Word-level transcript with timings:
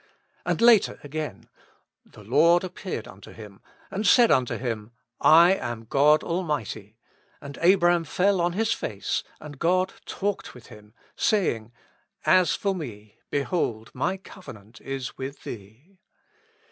And 0.47 0.61
later 0.61 0.99
again: 1.03 1.47
"The 2.03 2.23
Lord 2.23 2.63
appeared 2.63 3.07
unto 3.07 3.31
him, 3.33 3.61
and 3.91 4.07
said 4.07 4.31
unto 4.31 4.57
him, 4.57 4.93
I 5.19 5.53
am 5.53 5.83
God 5.85 6.23
Almighty. 6.23 6.97
And 7.39 7.57
Abram 7.57 8.05
fell 8.05 8.41
on 8.41 8.53
his 8.53 8.73
face, 8.73 9.23
and 9.39 9.59
God 9.59 9.93
talked 10.07 10.55
with 10.55 10.65
him, 10.65 10.95
saying, 11.15 11.71
As 12.25 12.55
for 12.55 12.73
Me, 12.73 13.19
behold 13.29 13.91
my 13.93 14.17
covenant 14.17 14.81
is 14.81 15.19
with 15.19 15.43
thee." 15.43 15.99